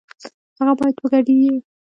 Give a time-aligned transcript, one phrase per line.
[0.57, 1.53] هغه بايد وګډېږي